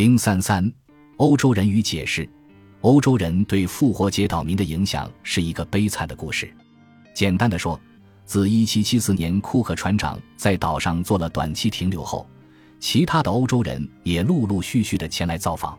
[0.00, 0.72] 零三三，
[1.18, 2.26] 欧洲人与解释。
[2.80, 6.50] 欧洲人对复活节岛民的影响是一个悲惨的故事。
[7.12, 7.78] 简单的说，
[8.24, 12.26] 自一七七四年库克船长在岛上做了短期停留后，
[12.78, 15.78] 其他的欧洲人也陆陆续续的前来造访，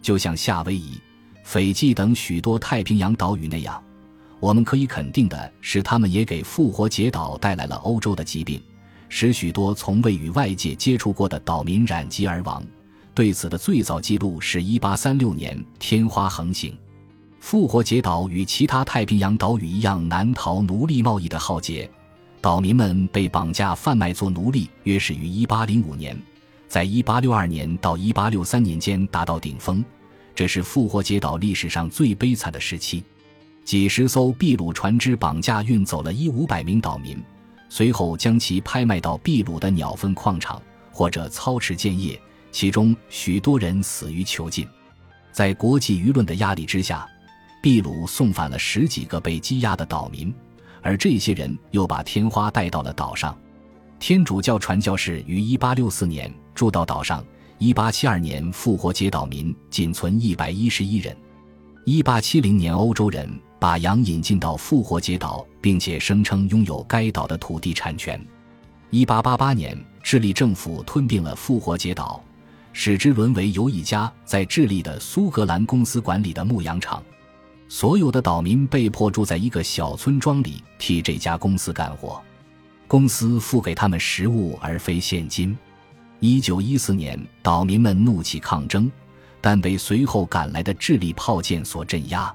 [0.00, 1.00] 就像夏威夷、
[1.44, 3.80] 斐济等许多太平洋岛屿那样。
[4.40, 8.60] 我们可以肯定的是，他们也给复活节岛带来了欧洲的疾病，
[9.08, 12.60] 使许多从未与外界接触过的岛民染疾而亡。
[13.14, 16.76] 对此的最早记录是1836年天花横行。
[17.40, 21.90] 复活节岛与其他太平洋岛屿一样，难逃奴隶贸易的浩劫，
[22.40, 26.16] 岛民们被绑架贩卖做奴隶，约始于1805年，
[26.68, 29.84] 在1862年到1863年间达到顶峰，
[30.34, 33.02] 这是复活节岛历史上最悲惨的时期。
[33.64, 37.20] 几十艘秘鲁船只绑架运走了一五百名岛民，
[37.68, 42.20] 随后将其拍卖到秘鲁的鸟粪矿场或者操持建业，
[42.52, 44.68] 其中许多人死于囚禁。
[45.32, 47.04] 在国际舆论的压力之下，
[47.62, 50.32] 秘鲁送返了十几个被羁押的岛民，
[50.82, 53.36] 而这些人又把天花带到了岛上。
[53.98, 57.24] 天主教传教士于一八六四年住到岛上，
[57.58, 61.16] 一八七二年复活节岛民仅存一百一十一人。
[61.84, 63.28] 一八七零年，欧洲人。
[63.62, 68.20] 把羊引进到复活节岛，并且声称拥有该岛的土地产权。
[68.90, 72.20] 一八八八年，智利政府吞并了复活节岛，
[72.72, 77.02] 使之沦为由一家在智利的苏格兰公司管理的牧羊场。
[77.68, 82.22] 所有的岛民被迫住在一个小村庄里，替这家公司干活。
[82.86, 85.56] 公司付给他们食物而非现金。
[86.20, 88.92] 一九一四年，岛民们怒起抗争，
[89.40, 92.34] 但被随后赶来的智利炮舰所镇压。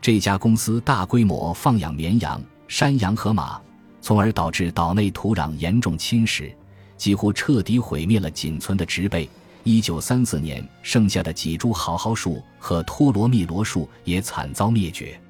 [0.00, 3.58] 这家公司大规模放养绵羊、山羊和马，
[4.02, 6.52] 从而导致岛内土壤严重侵蚀，
[6.98, 9.26] 几乎彻底毁灭了仅存的植被。
[9.66, 15.20] 一九三四年，剩下的几株好好树和托罗密罗树也惨遭灭绝。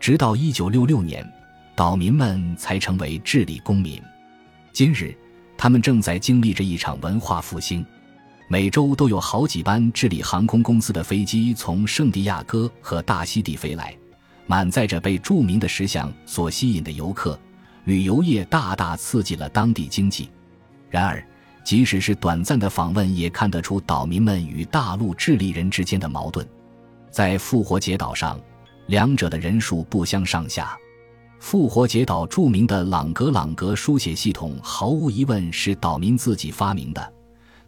[0.00, 1.24] 直到一九六六年，
[1.76, 4.02] 岛民们才成为智利公民。
[4.72, 5.16] 今日，
[5.56, 7.86] 他们正在经历着一场文化复兴。
[8.48, 13.96] 每周都有好几班智利航空公司的飞机从圣地亚哥和大溪地飞来。
[14.48, 17.38] 满载着被著名的石像所吸引的游客，
[17.84, 20.28] 旅游业大大刺激了当地经济。
[20.90, 21.24] 然而，
[21.66, 26.48] 即使是短暂的访问，也看得出岛民们与大陆智利人之间的矛盾。
[27.10, 28.40] 在复活节岛上，
[28.86, 30.78] 两者的人数不相上下。
[31.40, 37.12] 复活节岛著名的朗格朗格书写系统，毫无疑问是岛民自己发明的，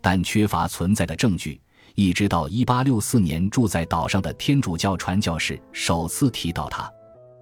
[0.00, 1.60] 但缺乏存在的证据。
[1.96, 6.88] 一直到一八六四年，住在岛上的天主教传教士首次提到它。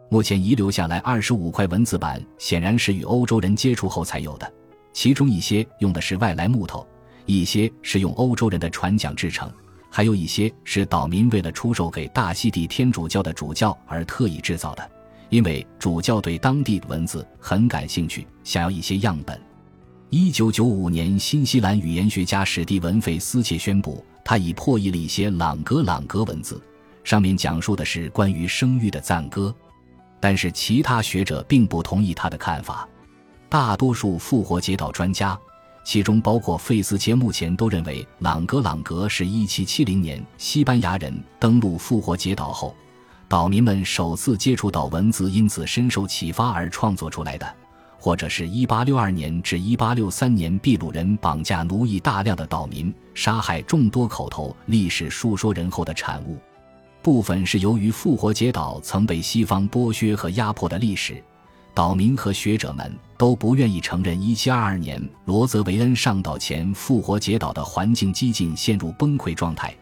[0.09, 4.51] 目前遗留下来二十五块文字板，显然是与欧洲人接触后才有的。
[4.97, 6.85] 其中一些用的是外来木头，
[7.27, 9.53] 一些是用欧洲人的船桨制成，
[9.91, 14.91] 还有一些是岛民为了出售给大溪地天主教的主教而特意制造的。
[15.29, 19.39] 因为主教对当地文字很感兴趣，想要一些样本。
[20.09, 24.03] 一九九五年，新西兰语言学家史蒂文·费斯切宣布。
[24.25, 26.59] 他已破译了一些朗格朗格文字，
[27.05, 29.55] 上面讲述的是关于生育的赞歌，
[30.19, 32.89] 但是其他学者并不同意他的看法。
[33.49, 35.39] 大多数复活节岛专家，
[35.85, 42.75] 其中包括费斯切，目前都认为朗格朗格是一七七零年西班牙人登陆复活节岛后，
[43.29, 47.47] 岛民们首次接触到文字，因此深受启发而创作出来的。
[47.99, 56.37] 或者是一八六二年至一八六三年，秘鲁人绑架奴役大量的岛民，杀害众多口头历史述说人后的产物。
[57.03, 61.23] 部分是由于复活节岛曾被西方剥削和压迫的历史，
[61.77, 69.77] 岛民和学者们都不愿意承认一七二二年罗泽维恩上岛前，复活节岛的环境激进陷入崩溃状态。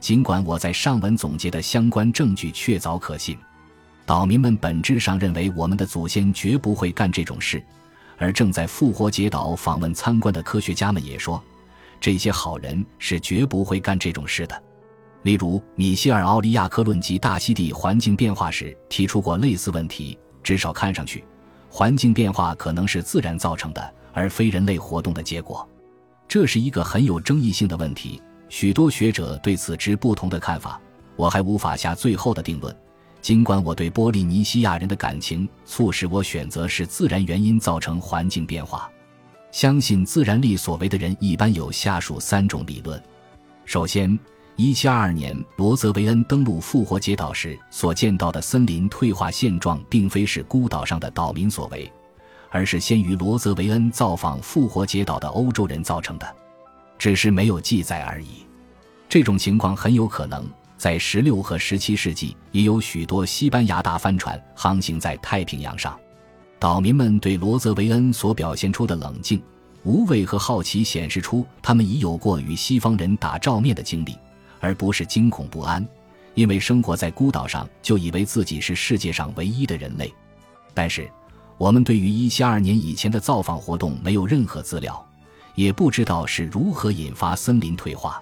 [0.00, 3.38] 尽管我在上文总结的相关证据确凿可信。
[4.04, 7.62] 岛民们本质上认为我们的祖先绝不会干这种事，
[8.18, 11.40] 而正在复活节岛访问参观的科学家们也说，
[12.00, 14.62] 这些好人是绝不会干这种事的。
[15.22, 20.18] 例如，米歇尔·奥利亚克论及大溪地环境变化时提出过类似问题。
[20.42, 21.24] 至少看上去，
[21.68, 25.68] 环境变化可能是自然造成的，而非人类活动的结果。
[26.28, 30.80] 这是一个很有争议性的问题，许多学者对此持不同的看法。
[31.16, 32.74] 我还无法下最后的定论。
[33.22, 38.90] 尽管我对波利尼西亚人的感情促使我选择是自然原因造成环境变化，
[39.50, 43.02] 相信自然力所为的人一般有下述三种理论：
[43.64, 44.16] 首先
[44.56, 51.90] ，1722年罗泽维恩登陆复活节岛时所见到的森林退化现状，并非是孤岛上的岛民所为，
[52.50, 56.36] 而是先于罗泽维恩造访复活节岛的欧洲人造成的，
[56.98, 58.46] 只是没有记载而已。
[59.08, 60.44] 这种情况很有可能
[60.76, 65.98] 在16和17世纪也有许多西班牙大帆船航行在太平洋上。
[66.58, 69.40] 岛民们对罗泽维恩所表现出的冷静、
[69.84, 74.16] 无畏和好奇，显示出他们已有过与西方人打照面的经历，
[74.60, 75.86] 而不是惊恐不安，
[76.34, 80.12] 因为生活在孤岛上就以为自己是世界上唯一的人类。
[80.74, 81.10] 但是，
[81.58, 85.04] 我们对于172年以前的造访活动没有任何资料，
[85.54, 88.20] 也不知道是如何引发森林退化。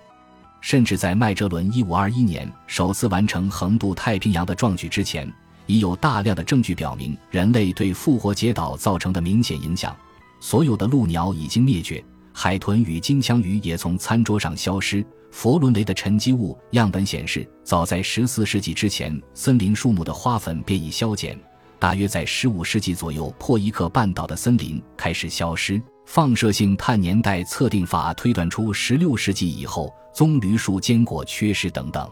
[0.60, 5.32] 甚至在麦哲伦1521年首次完成横渡太平洋的壮举之前。
[5.66, 9.96] 已有大量的证据表明人类对复活节岛造成的明显影响。
[10.38, 12.04] 所有的鹭鸟已经灭绝，
[12.34, 15.02] 海豚与金枪鱼也从餐桌上消失。
[15.34, 21.36] 佛伦雷的沉积物样本显示，早在14世纪之前，森林树木的花粉便已消减。
[21.76, 25.82] 大约在15世纪左右，破伊克半岛的森林开始消失。
[26.06, 32.08] 放射性碳年代测定法推断出16世纪以后棕榈树坚果缺失等等。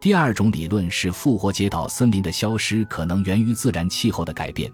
[0.00, 4.72] 第二种理论是复活节岛森林的消失可能源于自然气候的改变，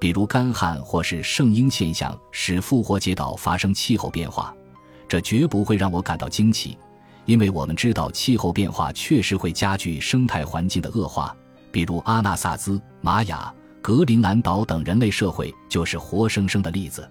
[0.00, 4.52] 比如干旱或是圣婴现象使复活节岛发生气候变化。
[5.06, 6.76] 这绝不会让我感到惊奇，
[7.30, 11.32] 因为我们知道气候变化确实会加剧生态环境的恶化，
[11.70, 17.08] 比如阿纳萨兹、玛雅、格陵兰岛等人类社会就是活生生的例子。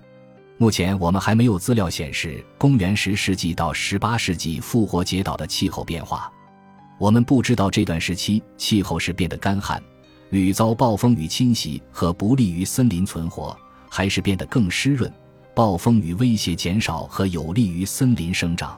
[0.57, 6.29] 目前我们还没有资料显示公元十世纪到十八世纪复活节岛的气候变化。
[6.97, 9.81] 我们不知道这段时期气候是变得干旱，
[10.31, 13.57] 屡遭暴风雨侵袭和不利于森林存活，
[13.89, 15.09] 还是变得更湿润，
[15.55, 18.77] 暴风雨威胁减少和有利于森林生长。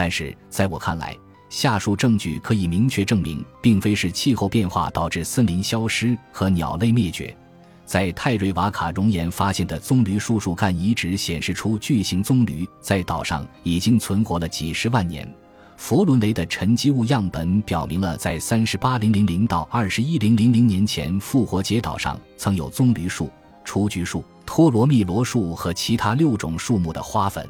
[0.00, 1.14] 但是，在我看来，
[1.50, 7.36] 下述证据可以明确证明，并非是气候变化导致森林消失和鸟类灭绝。
[7.84, 15.30] 在泰瑞瓦卡熔岩发现的棕榈树树干遗址显示出，巨型棕榈在岛上已经存活了几十万年。
[15.76, 23.30] 佛伦雷的沉积物样本表明了，在三十八零零零到二十一零零零年前，复活节岛上曾有棕榈树、
[23.66, 27.46] 雏菊树、托罗密罗树和其他六种树木的花粉。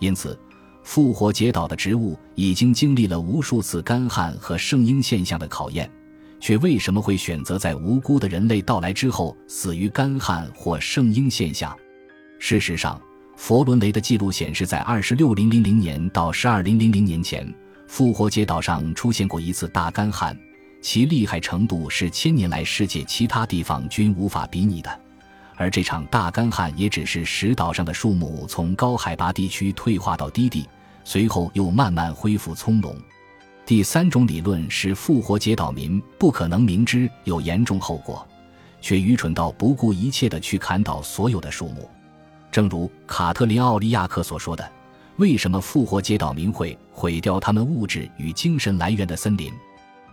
[0.00, 0.36] 因此，
[0.82, 5.90] 复活节岛的植物已经经历了无数次干旱和圣婴现象的考验，
[6.40, 11.76] 却为什么会选择在无辜的人类到来之后死于干旱或圣婴现象？
[12.38, 13.00] 事实上。
[13.40, 17.54] 佛伦雷的记录显示，在二十六零零零年到十二零零零年前，
[17.86, 20.36] 复活节岛上出现过一次大干旱，
[20.82, 24.90] 其厉害程度是千年来世界其他地方均无法比拟的。
[25.58, 30.66] 而这场大干旱也只是使岛上的树木从高海拔地区退化到低地，
[31.04, 32.94] 随后又慢慢恢复葱茏。
[33.66, 38.26] 第三种理论是，复活节岛民不可能明知有严重后果，
[38.80, 41.90] 却愚蠢到不顾一切地去砍倒所有的树木。
[42.50, 44.66] 正如卡特琳·奥利亚克所说的
[45.18, 49.52] ：“为什么复活节岛民会毁掉他们物质与精神来源的森林？”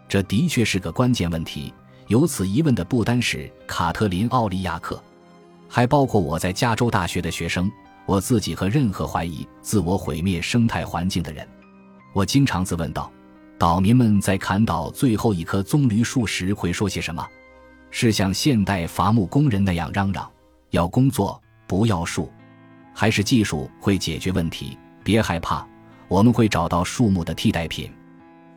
[0.10, 1.72] 这的确是个关键问题。
[2.08, 5.02] 有此疑问的不单是卡特琳·奥利亚克，
[5.76, 7.70] 还包括我在加州大学的学生，
[8.06, 11.46] 我自己和任何怀疑自我毁灭生态环境的人。
[12.14, 13.12] 我经常自问道：
[13.58, 17.28] 岛民们在砍倒最后一棵棕榈树时会说些什么？
[17.92, 20.32] 是像现代伐木工人那样嚷嚷
[20.72, 22.32] ：“要工作。”不要树，
[22.94, 24.78] 还是技术会解决问题？
[25.04, 25.68] 别害怕，
[26.08, 27.92] 我们会找到树木的替代品。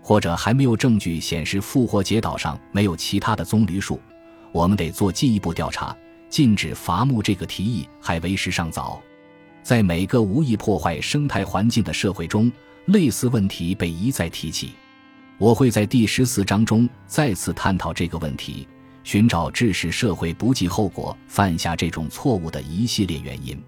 [0.00, 4.00] 或者还没有证据显示复活节岛上没有其他的棕榈树，
[4.52, 5.96] 我们得做进一步调查。
[6.28, 9.00] 禁止伐木这个提议还为时尚早。
[9.62, 12.50] 在每个无意破坏生态环境的社会中，
[12.86, 14.72] 类似问题被一再提起。
[15.36, 18.66] 我会在第十四章中再次探讨这个问题。
[19.04, 23.58] 寻找致使社会不计后果犯下这种错误的一系列原因。